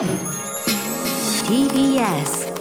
[0.00, 0.08] TBS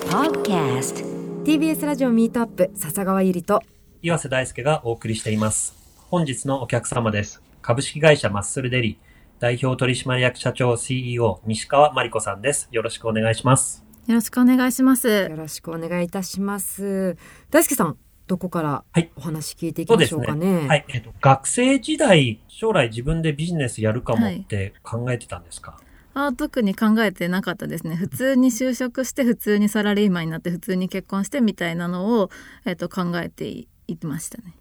[0.09, 1.05] Podcast
[1.45, 3.61] TBS ラジオミートアップ笹川ゆりと
[4.01, 5.73] 岩瀬大輔がお送りしています。
[6.09, 7.41] 本日のお客様です。
[7.61, 8.99] 株式会社マッスルデリ
[9.39, 12.67] 代表取締役社長 CEO 西川真理子さんです。
[12.73, 13.85] よろしくお願いします。
[14.05, 15.29] よろしくお願いしますよ。
[15.37, 17.15] ろしくお願いいたします
[17.51, 17.95] 大輔さん
[18.27, 20.47] どこからはいお話聞いていきましそうですね。
[20.55, 20.85] ょうかねはい。
[20.89, 25.79] えっと、学生時代、将来自分でビジネスやるかもって考えてたんですか、
[26.27, 27.95] あ特に考えてなかったですね。
[27.95, 32.29] 普通に就職して普通にサラリーマンになって普通に結婚してみたいなのを
[32.65, 34.55] えっと考えていいましたね。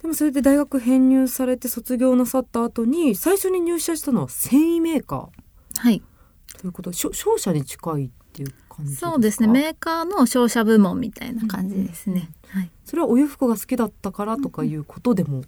[0.00, 5.28] でもそれで大学編入されて卒業なさった後に最初に入社したのは繊維メーカ
[5.78, 6.02] はい。
[6.56, 9.10] ーということでしょ商社に近いっていう感じですか？
[9.12, 9.48] そうですね。
[9.48, 12.28] メーカーの商社部門みたいな感じですね。
[12.48, 12.70] はい。
[12.84, 15.42] それはお洋服が好きだったからとかいうことでも、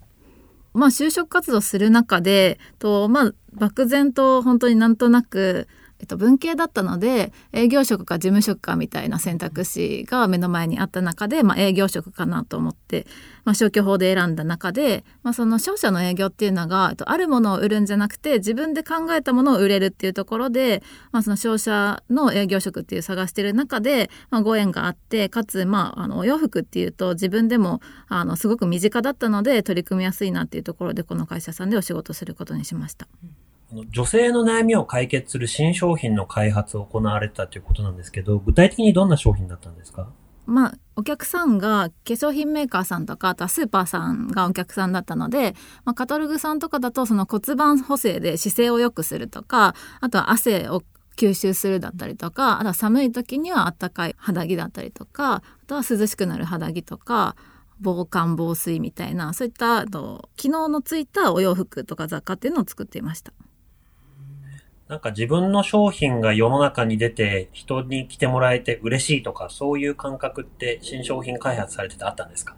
[0.74, 5.69] まあ就職活動する中でとまあ漠然と本当になんとなく、
[6.05, 13.06] えっと、文系だったので営業職か事務職かみたいな選択肢が目の前にあった中で、まあ、営業職かなと思って、
[13.45, 33.09] まあ、消去法で選んだ中で、まあ、その商社の営業っていうのが、えっと、あるものを売るんじゃなくて自分で考えたものを売れるっていうところで、まあ、その商社の営業職っていう探してる中で、まあ、ご縁があってかつ、まあ、あのお洋服っていうと自分でもあのすごく身近だったので取り組みやすいなっていうところでこの会社さんでお仕事することにしました。
[33.15, 33.31] あの
[33.91, 40.08] 女性の悩みを解決する新商品の開発を行われたということなんですけど、具体的にどんな商品だったんですか？
[40.47, 45.55] まあ、お客さんが化粧品メーカーさんとかあとはスーパーさんがお客さんだったので、
[45.86, 50.83] まあ、カタログさんとかだとその骨盤補正で姿勢を良くするとかあとは汗を
[51.16, 57.36] 吸収するだったりとかあとは寒い時にはあったかい肌着だったりとかあとは涼しくなる肌着とか
[57.81, 63.33] 防寒防水みたいなそういったあと機能のついたお洋服とか雑貨っていうのを作っていました。
[64.89, 72.55] なんか自分の商品が世の中に出て人に来てもらえて嬉しいとか、そういう感覚って新商品開発されててあったんですか？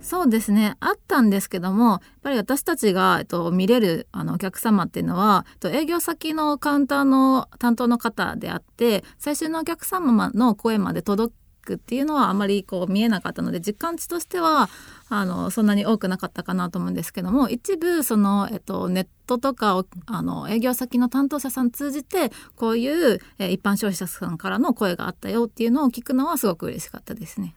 [0.00, 0.76] そうですね。
[0.78, 11.34] あったんですけどもやっぱり私たちが、えっと、見れるあのお客様っていうのは、えっと、営業先のカウンターの担当の方であって最終のお客様の声まで届
[11.66, 14.70] くっていうのはあまりこう見えなかったので実感値としては
[15.08, 27.54] あのそんなに多くなかったかなと思うんですけども一部その、えっと、ネットとかをあの営業先の担当者さん通じてこういう、え一般消費者さんからの声があったよっていうのを聞くのはすごく嬉しかったですね。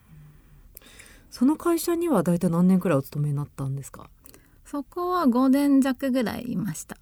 [1.32, 4.10] その会社には大体何年くらいお勤めになったんですか？
[4.70, 6.96] そこは5年弱ぐらいいました。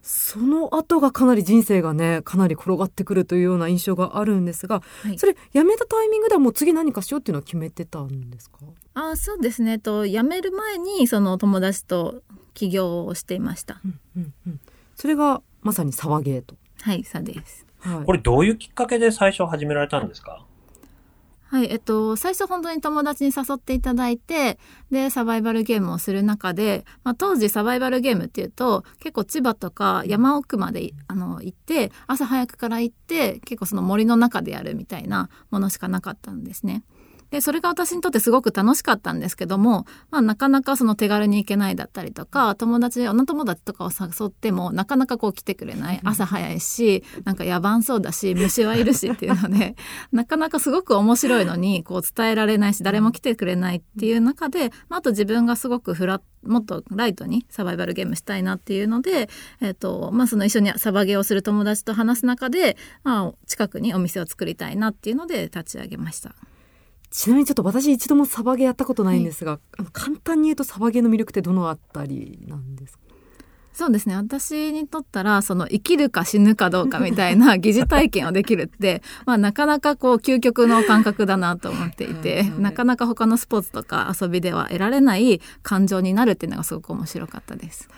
[0.00, 5.18] その後がかなり人生がねかなり転がってくるというような印象があるんですが、はい。
[5.18, 8.58] それ辞めたタイミングではもう次何かしようっていうのは決めてたんですか？
[8.94, 9.80] あそうですね。
[9.80, 12.22] と辞める前にその友達と
[12.54, 13.80] 起業をしていました。
[13.84, 14.60] うんうんうん。
[14.94, 17.66] それがまさに騒げと、はいそうです。
[17.80, 20.46] はい、これどういうきっかけで最初始められたんですか？
[21.48, 24.58] はいえっと最初本当に友達に誘っていただいて
[24.90, 36.82] でサバイバルゲームをする中で、まあ、当時サバイバルゲームっていうと結構千葉とか山奥まであの行って朝早くから行って結構その森の中でやるみたいなものしかなかったんですね。
[37.30, 49.76] でそれが私にとってすごく楽しかったんですけども、まあ、なかなかその手軽に行けないだったりとか友達女友達とかを誘ってもなかなかこう来てくれない朝早いしなんか野蛮そうだし虫はいるしっていうので
[50.12, 59.28] なかなかすごく面白いのにこう伝えられないし誰も来てくれないっていう中で、まあ、あと自分がすごくフラもっとライトにサバイバルゲームしたいなっていうので、
[59.60, 66.34] えっとまあ、その一緒にサバゲーをする友達と話す中で、まあ、近くにお店を作りたいなっていうので立ち上げました。
[67.16, 73.04] ちなみにちょっと私一度もサバゲーやったことないんですが、あの簡単に言うとサバゲーの魅力ってどのあたりなんですか？
[73.72, 74.14] そうですね。
[74.16, 87.88] 私にとったらその生きるか死ぬかどうかみたいな 疑似体験をできるって、まあ、なかなかこう究極の感覚だなと思っていてはいなかなか他のスポーツとか遊びでは得られない感情になるっていうのがすごく面白かったです。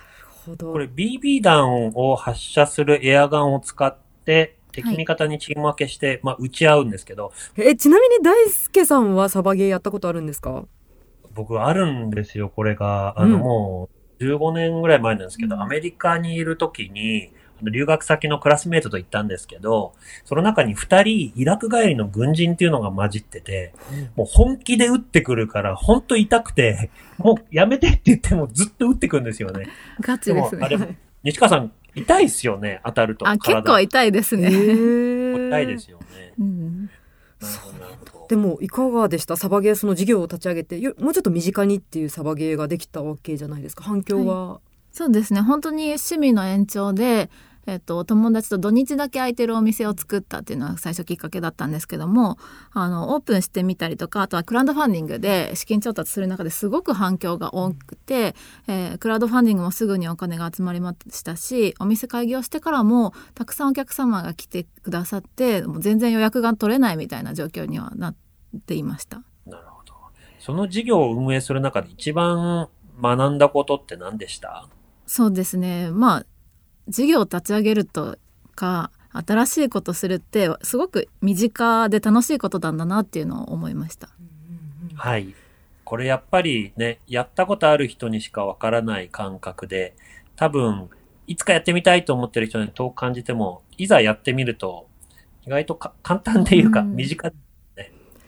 [0.47, 0.73] ほど。
[0.73, 10.65] これ BB 弾を発射するエアガンを使って、敵味方にチーム分けして、まあ、撃ち合うんですけど、えちなみに大輔さんはサバゲーやったことあるんですか？
[11.35, 13.15] 僕あるんですよ、これが。
[13.21, 13.43] あの、うん。
[13.43, 13.89] も
[14.21, 15.63] う、15年ぐらい前なんですけど、うん。
[15.63, 17.31] アメリカにいる時に、
[17.61, 19.93] あの留学先のクラスメイトと行ったんですけど、
[20.25, 23.73] その中に二人、イラク帰りの軍人っていうのが混じってて、
[24.17, 29.69] もう本気で撃ってくるから、本当痛くて、もうやめてって言ってもずっと撃ってくるんですよね。
[30.01, 31.73] ガチですでも、あれね。、西川さん、
[32.03, 33.29] 痛いっすよね、当たると。
[33.29, 34.49] あ結構痛いですえね。
[34.49, 36.35] ー痛いですよね。
[36.39, 36.91] うん
[37.41, 38.27] なるほど、なるほど。
[38.29, 39.37] でもいかがでした？
[39.37, 43.85] サバゲーその事業を立ち上げてよもうちょっと身近にっていうサバゲーができたわけじゃないですか？
[43.85, 44.61] 反響は、
[44.93, 47.31] そうですね本当に趣味の延長で、
[47.71, 52.39] えっと、友達と土日だけ空いてるお店を作ったっていうのが最初きっかけだったんですけども
[52.73, 58.35] あのオープンしてみたりとかあとはクラウドファンディングで資金調達する中ですごく反響が多くて、
[58.69, 68.15] えー、クラウドファンディングもすぐにお金が集まりましたしお店開業してからもたくさんお客様が来てくださってもう全然予約が取れないみたいな状況にはなっ
[68.67, 69.23] ていました。
[69.45, 69.93] なるほど。
[70.39, 72.71] その事業を運営する中で一番
[73.03, 74.67] 学んだことって何でした？
[75.07, 75.91] そうですね。
[75.91, 76.27] まあ
[76.89, 78.19] 事業を立ち上げると
[78.55, 84.09] か新しいことするってすごく身近で楽しいことなんだなっていうのを思いました。
[84.95, 85.35] はい
[85.85, 89.95] これやっぱりねやったことある人にしかわからない感覚で
[90.37, 90.91] 多分
[91.27, 94.87] いつかやってみたいと思ってる人に遠く感じてもいざやってみると
[95.47, 97.33] 意外と簡単っていうか身近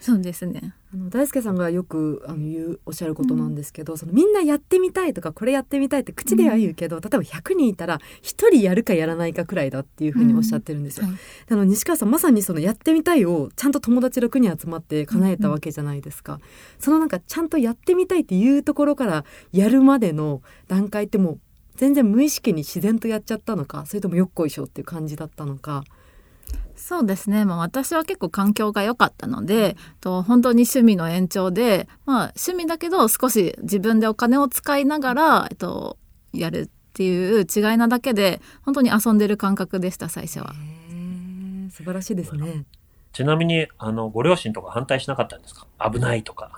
[0.00, 11.06] そうですねあの大輔さんがよくあの言うおっしゃることなんですけど、うん、そのみんなやってみたいとかこれやってみたいって口では言うけど、うん、例えば100人いたら1人やるかやらないかくらいだっていうふうにおっしゃってるんですよ。
[11.06, 11.20] うんはい、
[11.50, 16.40] あの西川さんまさにそのやってみたいをちゃんと友達6人集まって叶えたわけじゃないですか。
[16.78, 21.40] そのなんかちゃんとやってみたいっていうところからやるまでの段階ってもう
[21.76, 25.84] 全然無意識に自然とやっちゃったのかそれともよっこいしょっていう感じだったのか。
[26.76, 35.98] そうですね、まあ、私は結構環境が良かったのでと本当に趣味の延長で、まあ、趣味だけど少し自分でお金を使いながら、えっと、
[36.32, 40.52] やるっていう違いなだけで本当に遊んでる感覚でした最初は。
[41.70, 42.64] 素晴らしいですね。
[43.12, 45.66] ちなみにあのご両親とか反対しなかったんですか？
[45.90, 46.50] 危ないとか。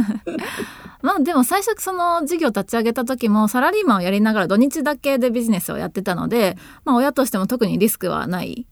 [1.02, 8.66] まあでも最初その事業立ち上げた時もサラリーマンをやりながら土日だけでビジネスをやってたので、まあ、親としても特にリスクはない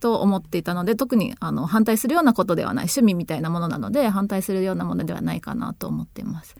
[0.00, 2.84] と思っていたので特にあの反対するようなことではない。
[2.84, 6.56] 趣味みたいなものなので反対するようなものではないかなと思っています。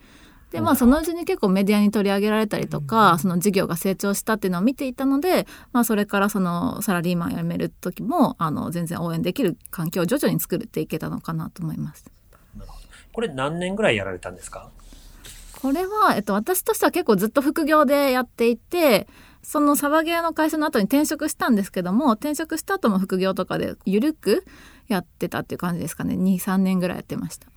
[0.50, 12.04] でまあそのうちに結構メディアに取り上げられたりとかその事業が成長したっていうのを見ていたので、まあ、それからそのサラリーマン辞める時もあの全然応援できる環境を徐々に作っていけたのかなと思います。
[13.12, 14.70] これ何年ぐらいやられたんですか？
[15.62, 19.06] これは、えっと、私としては結構ずっと副業でやっていて
[19.42, 24.44] そのサバゲーの会社の後に転職したんですけども転職した後も副業とかで緩く
[24.88, 26.14] やってたっていう感じですかね。
[26.14, 27.48] 23年ぐらいやってました。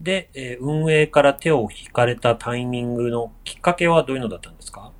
[0.00, 4.90] で、えー、運営から手を引かれたタイミングのきっかけはどういうのだったんですか？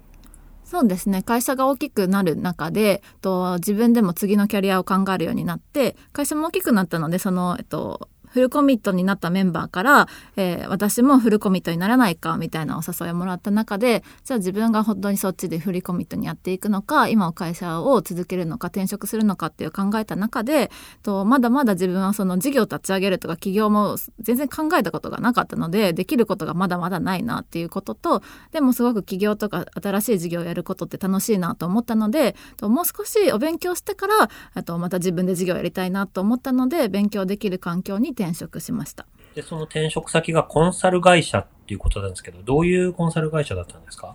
[0.65, 1.23] そうですね。
[1.25, 20.71] 会社が大きくなる中でと自分でも次のキャリアを考えるようになって会社も大きくなったのでその、えっと、フルコミットになったメンバーから、えー、私もフルコミットにならないかみたいなお誘いをもらった中でじゃあ自分が本当にそっちでフルコミットにやっていくのか今の会社を続けるのか転職するのかっていう考えた中で
[21.03, 34.07] とまだまだ自分はその事業立ち上げるとか起業も全然考えたことがなかったのでできることがまだまだないなっていうこととでもすごく起業とか新しい事業をやることって楽しいなと思ったのでともう少しお勉強してか
[34.55, 39.07] らとまた自分で事業をやりたいなと思ったので勉強できる環境に転職しました。
[39.35, 44.15] で、その転職先がコンサル会社っていうことなんですけど、どういうコンサル会社だったんですか？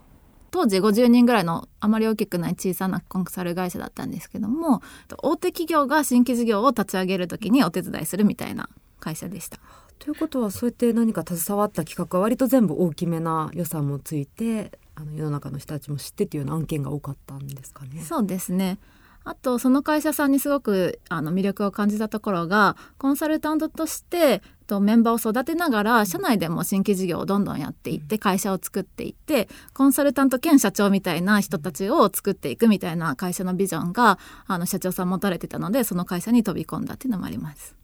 [0.49, 4.81] 当時50人ぐらいのあまり大きくない小さなコンサル会社だったんですけども
[5.21, 8.69] 大手企業が新規事業を立ち上げる時にお手伝いするみたいな
[9.01, 9.59] 会社でした。
[9.99, 18.01] ということはそうやって何か携わった企画は割と全部大きめな予算もついてあの世の中の人たちも知ってっていうような案件が多かったんですかね。
[18.01, 18.79] そうですね
[19.27, 37.75] あとその会社さんにすごくあの魅力を感じたところがコンサルタントとしてとメンバーを育てながら社内でも新規事業をどんどんやっていって会社を作っていってコンサルタント兼社長みたいな人たちを作っていくみたいな会社のビジョンがあの社長さん持たれてたのでその会社に飛び込んだっていうのもあります。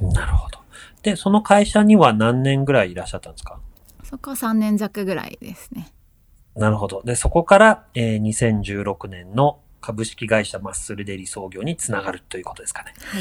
[0.00, 0.58] なるほど。
[1.02, 3.58] でその会社には何年ぐらいいらっしゃったんですか？
[4.02, 5.94] そこは3年弱ぐらいですね。
[6.56, 7.02] なるほど。
[7.04, 12.94] でそこから、えー、2016年の株式会社マッスルデリ創業につながるということですかね。
[13.04, 13.20] は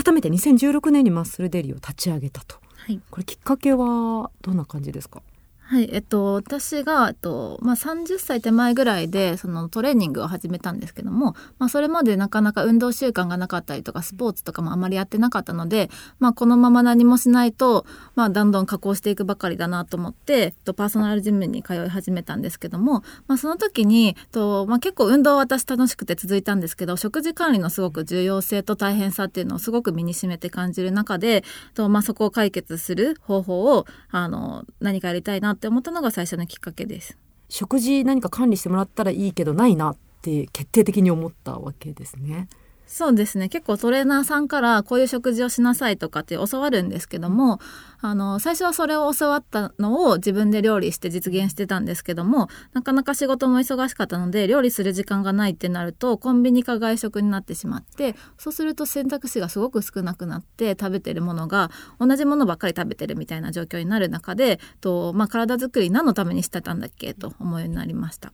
[0.00, 2.56] い、改めて2016年にマッスルデリを立ち上げたと。
[2.76, 5.22] はい、これきっかけはどんな感じですか？
[5.68, 31.42] はい、えっと、私が、えっとまあ、30歳手前ぐらいでそのトレーニングを始めたんですけども、まあ、それまでなかなか運動習慣がなかったりとかスポーツとかもあまりやってなかったので、まあ、このまま何もしないと、まあ、どんどん加工していくばかりだなと思って、えっと、パーソナルジムに通い始めたんですけども、まあ、その時に、えっとまあ、結構運動は私楽しくて続いたんですけど食事管理のすごく重要性と大変さっていうのをすごく身にしめて感じる中で、
[31.74, 37.18] とまあ、そこを解決する方法をあの何かやりたいなとって思ったのが最初のきっかけです。
[37.48, 42.48] 食事何か管理してもらったらいいけどないなって決定的に思ったわけですね。
[42.88, 47.58] そうですね結構トレーナーさんからこういう食事をしなさいとかって教わるんですけども
[48.00, 67.14] あの最初はそれを教わったのを自分で料理して実現してたんですけどもなかなか仕事も忙しかったので料理する時間がないってなるとコンビニか外食になってしまってそうすると選択肢がすごく少なくなって食べてるものが同じものばっかり食べてるみたいな状況になる中でと、まあ、体づくり何のためにしてたんだっけ？
[67.14, 68.32] と思うようになりました。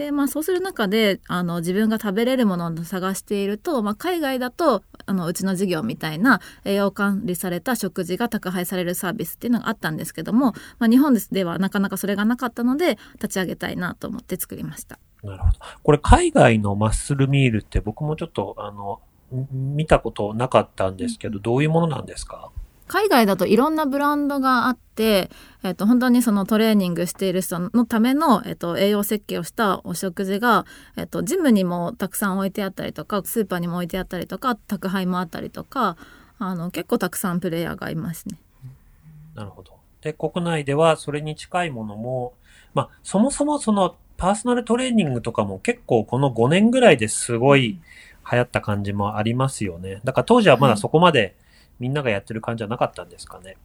[0.00, 14.98] でまあそうする中であの自分が食べれるものを探していると、まあ、海外だとあのうちの事業みたいな栄養管理された食事が宅配されるサービスっていうのがあったんですけども、まあ、日本ではなかなかそれがなかったので立ち上げたいなと思って作りました。
[15.22, 15.58] なるほど。
[15.82, 19.02] これ海外のマッスルミールって僕もちょっとあの
[19.52, 22.50] 見たことなかったんですけど、どういうものなんですか？
[22.90, 25.30] 海外だといろんなブランドがあって、
[25.62, 30.66] えっと、本当にそのトレーニングしている人のための、えっと、栄養設計をしたお食事が、
[30.96, 35.96] えっと、ジムにもたくさん置いてあったりとかスーパーにも置いてあったりとか宅配もあったりとか
[36.40, 38.40] あの結構たくさんプレイヤーがいますね。
[39.36, 39.74] なるほど。
[40.02, 42.32] で国内ではそれに近いものも、
[42.74, 47.78] まあ、そもそもそのパーソナルトレーニングとかも結構この5年ぐらいですごい
[48.32, 50.00] 流行った感じもありますよね。
[50.02, 51.34] だから当時はまだそこまで、はい
[51.80, 53.56] みんながやってる感じはなかったんですかね？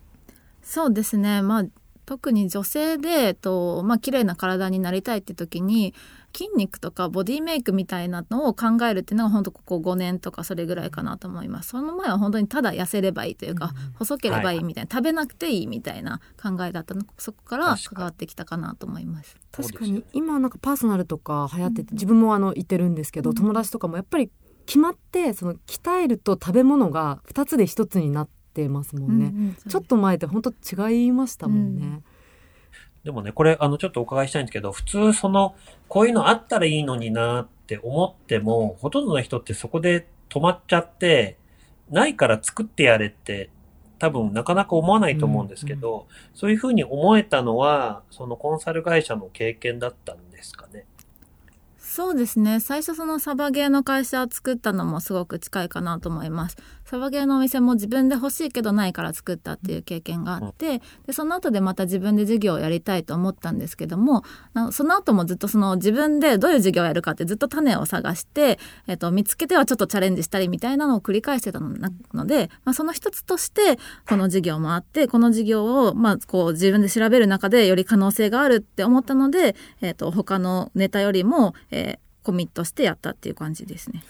[0.64, 1.66] そうですね、まあ、
[2.08, 5.94] 特に女性でと、まあ綺麗な体になりたいって時に
[6.34, 11.70] 筋肉とかボディメイクみたいなのを考えるっていうのが本当ここ5年とかそれぐらいかなと思います。
[11.70, 17.04] その前は本当にただ痩せればいいというか、うん、細ければいいみたいな、はい、食べなくていいみたいな考えだったの。
[17.18, 19.38] そこから関わってきたかなと思います。
[19.52, 20.04] 確かに。
[20.14, 24.30] 今なんかパーソナルとか流行ってて、自分もあの言ってるんですけど、うん、友達とかもやっぱり
[24.66, 32.04] 決まってその鍛えると食べ物が2つで1つになってますもんね、うんうん、ちょっと前って本当違いましたもんね、うん、
[33.04, 35.56] でもねこれあのちょっとお伺いしたいんですけど普通その
[35.88, 41.38] こういうのあったらいいのになって思ってもほとんどの人ってそこで止まっちゃって
[41.90, 43.50] ないから作ってやれって
[44.00, 50.86] 多分なかなか思わないと思うんですけど、うんうん、そういうふうに思えたのはそのコンサル会社の経験だったんですかね
[51.96, 52.60] そうですね。
[52.60, 56.58] 最初そのサバゲーの会社を作ったのもすごく近いかなと思います。
[56.86, 64.24] サバゲーのお店も自分で欲しいけどないから作ったっていう経験があってでその後でまた自分で授業をやりたいと思ったんですけども
[64.72, 84.04] その後もずっとその自分でどういう授業をやるかってずっと種を探して、えっと、見つけてはちょっとチャレンジしたりみたいなのを繰り返してたので、まあ、その一つとしてこの授業もあってこの授業を、まあ、こう自分で調べる中でより可能性があるって思ったので、えっと、他のネタよりも、えー、コミットしてやったっていう感じですね。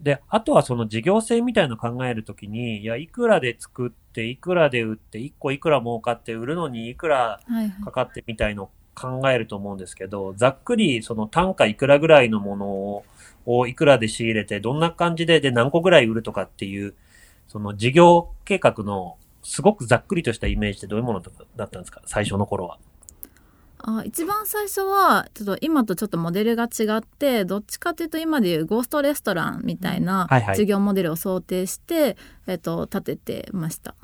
[0.00, 7.40] で、あとはその事業性みたいなの考えるときに、いや、いくらで作って、いくらで売って、1個いくら儲かって売るのにいくら
[7.84, 13.04] かかってみたいの考えると思うんですけど、はいはい、ざっくりその単価いくらぐらいのものを
[13.48, 16.94] をいくらで仕入れて、どんな感じで、で何個ぐらい売るとかっていう、
[17.46, 21.22] その事業計画のすごくざっくりとしたイメージってどういうもの
[21.54, 22.02] だったんですか？
[22.06, 22.78] 最初の頃は。
[23.78, 32.16] あ一番最初はちょっと今とちょっとモデルが違ってどっちかというと今でいうゴーストレストランみたいな事業モデルを想定して、はいはい、
[32.48, 33.94] えっと、立ててました。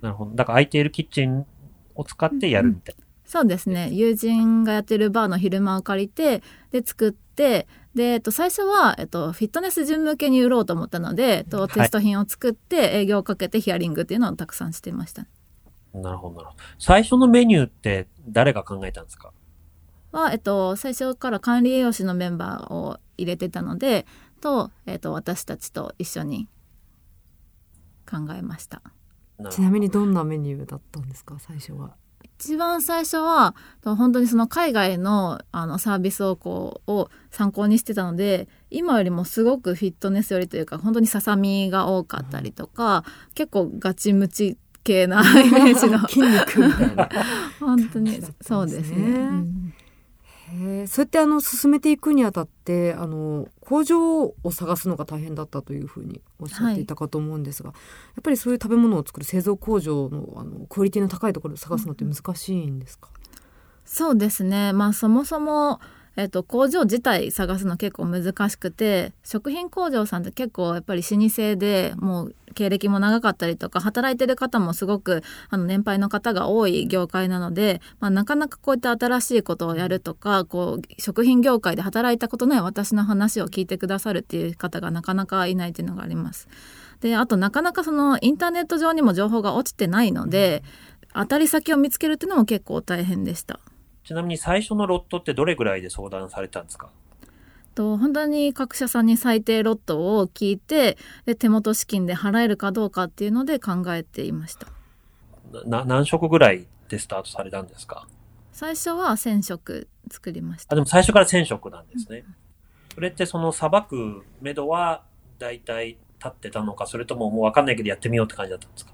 [0.00, 0.32] なるほど。
[0.34, 1.46] だから空いているキッチン
[1.94, 3.04] を使ってやるみたいな。
[3.24, 3.88] そうですね。
[3.92, 15.26] 友人がやってるバーの昼間を借りてで作ってで、えっと、最初は、えっと、フィットネス順向けに売ろうと思ったので、えっと、テスト品を作って営業をかけてヒアリングっていうのをたくさんしてました。
[15.94, 16.58] なるほど、なるほど。
[16.78, 19.32] 最初のメニューって誰が考えたんですか？
[20.12, 24.06] は、えっと、最初から管理栄養士のメンバーを入れてたので、
[24.40, 26.48] と、えっと、私たちと一緒に
[28.10, 28.82] 考えました。
[29.50, 31.96] ちなみにどんなメニューだったんですか、最初は。
[32.24, 46.06] 一番最初は本当にその海外のあのサービスをこうを参考にしてたので今よりもすごくフィットネスよりというか本当にささみが多かったりとか、うん、結構ガチムチ系な イメージの。
[46.08, 47.08] 筋肉みたいな。
[47.60, 48.20] 本当に。
[48.40, 48.96] そうですね。
[48.96, 49.74] うん。
[50.52, 57.78] へそうやってあの進めていくにあたってあの工場を探すのが大変だったというふうにおっしゃっていたかと思うんですが、はい、
[58.16, 63.08] やっぱりそういう食べ物を作る製造工場のあのクオリティの高いところを探すのって難しいんですか、
[63.84, 64.72] そうですね。
[64.72, 65.80] まあそもそも
[66.16, 86.48] えっと、工場自体探すの結構難しくて食品工場さんって結構やっぱり老舗でもう経歴も長かったりとか働いてる方もすごくあの年配の方が多い業界なので、まあ、なかなかこういった新しいことをやるとかこう食品業界で働いたことない私の話を聞いてくださるっていう方がなかなかいないっていうのがあります。
[87.00, 90.62] であとなかなかそのインターネット上にも情報が落ちてないので
[91.14, 93.58] 当たり先を見つけるっていうのも結構大変でした。
[94.04, 96.90] ちなみに最初のロットってどれぐらいで相談されたんですか？
[97.74, 104.66] と本当に各社さんに最低ロットを聞いてで手元資金で払えるかどうかっていうので考えていました。
[105.64, 108.06] な何色ぐらいでスタートされたんですか？
[108.52, 110.74] 最初は1000色作りました。
[110.74, 112.24] あでも最初から1000色なんですね。
[112.94, 115.02] それってそのさばく目処は
[115.38, 118.92] 大体立ってたのか、それとももうわかんないけどやってみようって感じだったんですか？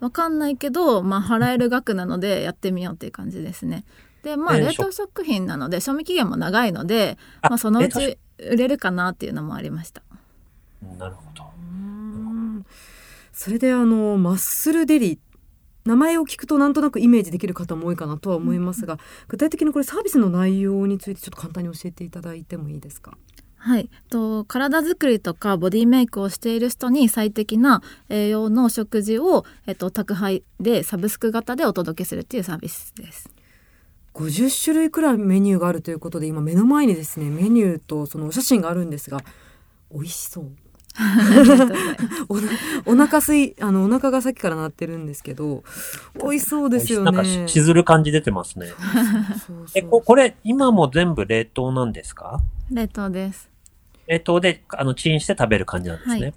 [0.00, 3.84] わかんないけど、まあ、払える額なのでやってみようっていう感じですね。
[4.22, 10.02] でまあえー冷凍食品なので賞味期限も長いので、あまあ、そのうち売れるかなっていうのもありました。
[10.82, 11.44] うんなるほど。
[11.58, 12.66] うん
[13.32, 15.20] それであのマッスルデリ
[15.84, 18.98] 名前を聞くとなんとなくイメージできる方も多いかなとは思いますが、
[19.28, 23.16] 具体的にこれサービスの内容についてちょっと簡単に教えていただいてもいいですか？
[23.56, 33.30] はい、と体作りとかボディメイクをしている人に最適な栄養の食事を、えっと、宅配でサブスク型でお届けするっていうサービスです。
[34.18, 39.20] 50種類くらいメニューがあるということで今目の前にですねメニューとそのお写真があるんですが
[39.92, 40.50] 美味しそう。
[42.28, 42.48] おな
[42.86, 45.62] お腹すいあのお腹がさっきから鳴ってるんですけど
[46.20, 47.04] 美味しそうですよね。
[47.04, 48.66] なんかししずる感じ出てますね。
[48.66, 48.76] そう
[49.46, 49.66] そう。
[49.76, 52.40] え、ここれ今も全部冷凍なんですか？
[52.72, 53.48] 冷凍です。
[54.08, 56.20] 冷凍であのチンして食べる感じなんですね。
[56.20, 56.34] はい。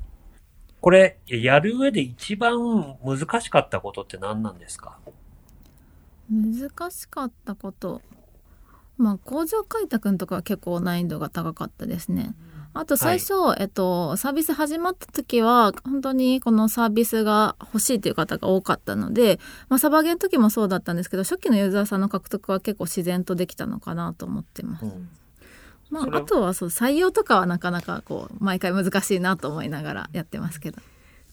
[0.79, 4.97] これ、やる上で一番難しかったことって何なんですか？
[6.31, 8.01] 難しかったこと
[8.97, 12.35] まあ工場開拓のとかは結構難易度が高かったですね。
[12.73, 24.85] あと最初、えっと、サービス始まった時は本当にこのサービスが欲しいという方が多かったので、まあ、サバゲーの時もそうだったんですけど初期のユーザーさんの獲得は結構自然とできたのかなと思ってます。
[24.85, 25.09] うん
[25.89, 30.81] まあ、あとはそう採用とかはなかなかこう毎回難しいなと思いながらやってますけど。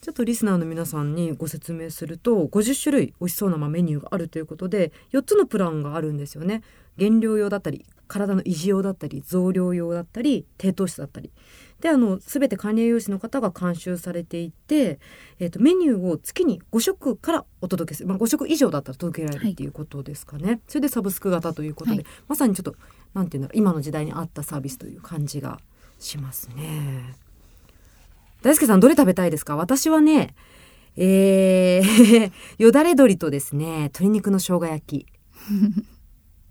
[0.09, 6.63] ちょっとリスナーの皆さんにご説明すると50種類美味しそうなまあメニューがあるということで4つのプランがあるんですよね。
[6.97, 11.31] 減量用だったり体の維持用だったり増量用だったり低糖質だったり。
[11.79, 14.99] であの全て管理栄養士の方が監修されていて、
[15.37, 22.05] えー、とメニューを月に5食からお届けする、まあ、5食以上だったら届けられるっていうことですかね、それでサブスク型ということで、はい。
[22.27, 22.75] まさにちょっと
[23.13, 25.59] なんていうんだろう今の時代に合ったサービスという感じが
[25.99, 27.28] しますね。
[28.41, 29.55] 大輔さんどれ食べたいですか？
[29.55, 30.35] 私はね
[30.95, 35.05] えー、 よだれ鶏とですね鶏肉の生姜焼き。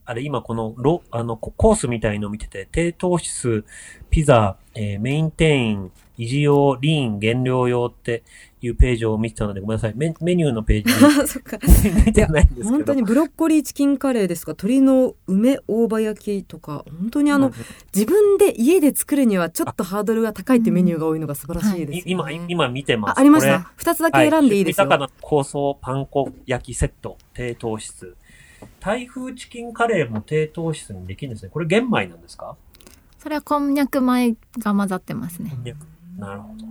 [0.09, 3.67] あれ、今このロ、あの、ココースみたいの見てて、低糖質、
[4.09, 8.23] ピザ、えーメインテイン、維持用、リーン、減量用って
[8.63, 9.93] いうページを見てたので、ごめんなさい。
[9.95, 10.93] メメニューのページ。
[11.31, 11.59] そっか。
[12.07, 12.71] 見てないんですけど。
[12.71, 17.53] 本当にブロッコリーチキンカレーですとか鶏の梅大葉焼きとか本当にあの、うん
[17.95, 22.35] 自分で家で作るにはちょっとハードルが高いってメニューが多いのが素晴らしいですよね、い。
[22.39, 23.11] 今、今見てます。
[23.19, 23.71] あありました。
[23.77, 28.17] 二つだけ選んでいいですよ、はい、豊かな香草パン粉焼きセット、低糖質。
[28.81, 31.51] 台風チキンカレーも低糖質にできるんですね。
[31.53, 32.57] これ玄米なんですか？
[33.19, 35.53] それはこんにゃく米が混ざってますね。
[36.17, 36.65] なるほど。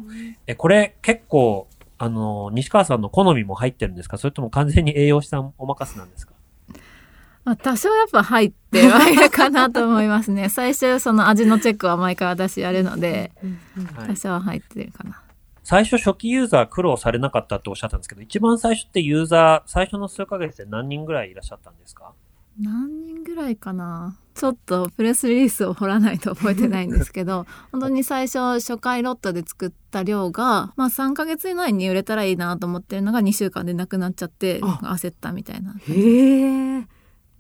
[0.46, 4.18] え、これ結構、あの、西川さんの好みも入ってるんですか？
[4.18, 6.34] それとも完全に栄養士さんお任せなんですか？
[7.44, 10.50] まあ、多少やっぱ入ってはいるかなと思いますね。
[10.50, 13.32] 最初その味のチェックは毎回私やるので、
[14.06, 15.22] 多少は入ってるかな。
[15.70, 22.14] 最初初期ユーザー苦労されなかったっておっしゃったんですけど、一番最初ってユーザー、最初の数ヶ月で何人ぐらいいらっしゃったんですか？
[22.58, 24.18] 何人ぐらいかな？
[24.34, 34.80] ちょっとプレスリリースを掘らないと覚えてないんですけど 本当に最初初回ロットで作った量が、まあ、3ヶ月以内に売れたらいいなと思ってるのが2週間でなくなっちゃってあ。
[34.96, 35.76] 焦ったみたいな。
[35.90, 36.88] へえ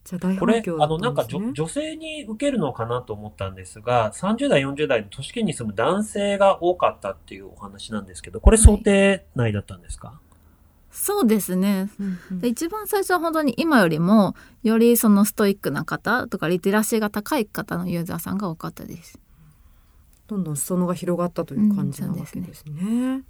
[0.07, 1.47] じゃあ大これ反響、だあの、なんかったんですね。
[1.47, 10.17] 女女性に受けるのかなと思ったんですが、30代、40代の都市圏に住む男性が多かったっていうお話なんですけど、これ想定内だったんですか、
[10.91, 11.89] そうですね。
[11.99, 12.39] うんうん。
[12.39, 19.19] で一番最初は本当に今よりもよりそのストイックな方とかリテラシーが高い方のユーザーさんが多かったです。
[20.27, 23.23] どんどん裾野が広がったという感じなわけですね。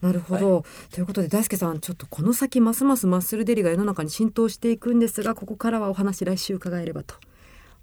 [0.00, 7.14] なるほど、ということで大輔さんちょっとこの先ますますマッスルデリが世の中に浸透していくんですがここからはお話来週伺えればと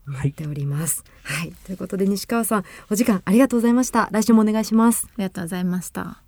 [0.07, 1.03] 思っております。
[1.23, 4.09] はい、ということで西川さんお時間ありがとうございました。
[4.11, 5.07] 来週もお願いします。
[5.09, 6.24] ありがとうございました。